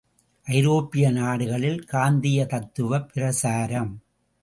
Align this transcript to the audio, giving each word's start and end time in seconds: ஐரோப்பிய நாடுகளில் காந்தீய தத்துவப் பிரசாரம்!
ஐரோப்பிய 0.47 1.11
நாடுகளில் 1.11 1.79
காந்தீய 1.91 2.45
தத்துவப் 2.45 3.09
பிரசாரம்! 3.13 3.93